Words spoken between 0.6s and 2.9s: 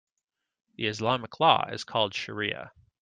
The Islamic law is called shariah.